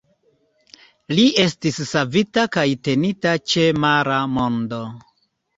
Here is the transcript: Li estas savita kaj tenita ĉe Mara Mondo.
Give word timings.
Li 1.19 1.25
estas 1.43 1.77
savita 1.91 2.45
kaj 2.57 2.65
tenita 2.89 3.37
ĉe 3.53 3.69
Mara 3.85 4.21
Mondo. 4.39 4.85